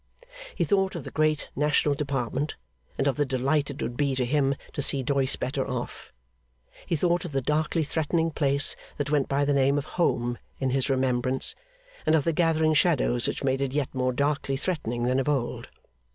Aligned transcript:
He 0.55 0.63
thought 0.63 0.95
of 0.95 1.03
the 1.03 1.11
great 1.11 1.49
National 1.55 1.93
Department, 1.93 2.55
and 2.97 3.05
of 3.05 3.17
the 3.17 3.23
delight 3.23 3.69
it 3.69 3.79
would 3.83 3.95
be 3.95 4.15
to 4.15 4.25
him 4.25 4.55
to 4.73 4.81
see 4.81 5.03
Doyce 5.03 5.35
better 5.35 5.67
off. 5.69 6.11
He 6.87 6.95
thought 6.95 7.23
of 7.23 7.33
the 7.33 7.39
darkly 7.41 7.83
threatening 7.83 8.31
place 8.31 8.75
that 8.97 9.11
went 9.11 9.29
by 9.29 9.45
the 9.45 9.53
name 9.53 9.77
of 9.77 9.85
Home 10.01 10.39
in 10.59 10.71
his 10.71 10.89
remembrance, 10.89 11.53
and 12.03 12.15
of 12.15 12.23
the 12.23 12.33
gathering 12.33 12.73
shadows 12.73 13.27
which 13.27 13.43
made 13.43 13.61
it 13.61 13.73
yet 13.73 13.93
more 13.93 14.11
darkly 14.11 14.57
threatening 14.57 15.03
than 15.03 15.19
of 15.19 15.29
old. 15.29 15.69